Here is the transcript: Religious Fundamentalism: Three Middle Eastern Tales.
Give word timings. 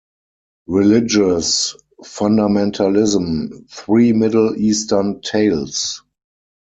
Religious 0.65 1.75
Fundamentalism: 2.03 3.69
Three 3.69 4.13
Middle 4.13 4.55
Eastern 4.57 5.21
Tales. 5.21 6.01